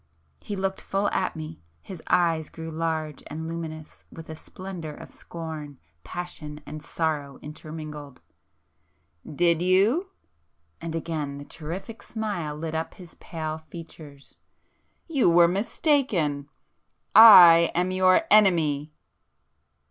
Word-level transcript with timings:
He 0.39 0.55
looked 0.55 0.81
full 0.81 1.09
at 1.09 1.35
me,... 1.35 1.61
his 1.83 2.01
eyes 2.07 2.49
grew 2.49 2.71
large 2.71 3.21
and 3.27 3.47
luminous 3.47 4.03
with 4.11 4.31
a 4.31 4.35
splendour 4.35 4.95
of 4.95 5.11
scorn, 5.11 5.77
passion 6.03 6.59
and 6.65 6.81
sorrow 6.81 7.37
intermingled. 7.43 8.19
"Did 9.31 9.61
you?" 9.61 10.09
and 10.81 10.95
again 10.95 11.37
the 11.37 11.45
terrific 11.45 12.01
smile 12.01 12.55
lit 12.55 12.73
up 12.73 12.95
his 12.95 13.13
pale 13.13 13.59
features,—"You 13.59 15.29
were 15.29 15.47
mistaken! 15.47 16.49
I 17.13 17.69
am 17.75 17.91
your 17.91 18.23
Enemy!" 18.31 18.93